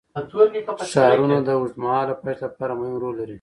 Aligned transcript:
ښارونه 0.91 1.37
د 1.43 1.49
اوږدمهاله 1.57 2.13
پایښت 2.21 2.41
لپاره 2.47 2.73
مهم 2.79 2.95
رول 3.01 3.15
لري. 3.19 3.29